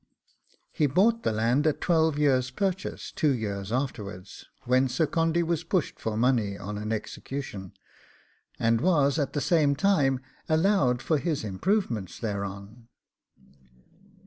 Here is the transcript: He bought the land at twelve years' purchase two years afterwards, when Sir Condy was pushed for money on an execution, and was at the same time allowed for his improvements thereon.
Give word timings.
He 0.71 0.87
bought 0.87 1.21
the 1.21 1.31
land 1.31 1.67
at 1.67 1.79
twelve 1.79 2.17
years' 2.17 2.49
purchase 2.49 3.11
two 3.11 3.35
years 3.35 3.71
afterwards, 3.71 4.47
when 4.63 4.89
Sir 4.89 5.05
Condy 5.05 5.43
was 5.43 5.63
pushed 5.63 5.99
for 5.99 6.17
money 6.17 6.57
on 6.57 6.79
an 6.79 6.91
execution, 6.91 7.73
and 8.57 8.81
was 8.81 9.19
at 9.19 9.33
the 9.33 9.41
same 9.41 9.75
time 9.75 10.19
allowed 10.49 11.03
for 11.03 11.19
his 11.19 11.43
improvements 11.43 12.17
thereon. 12.17 12.87